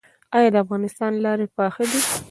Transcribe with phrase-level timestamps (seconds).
[0.37, 1.99] آیا د افغانستان لارې پاخه دي؟